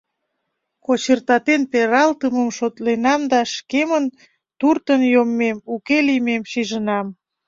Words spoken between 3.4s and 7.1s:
шкемын туртын йоммем, уке лиймем шижынам.